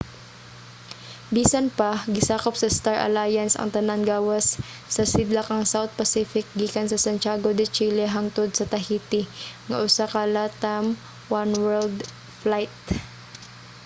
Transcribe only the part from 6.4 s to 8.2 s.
gikan sa santiago de chile